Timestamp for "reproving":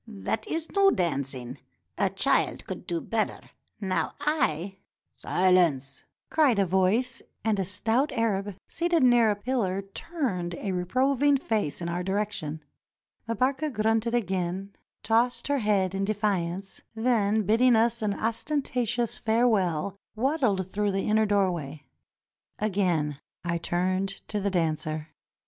10.71-11.37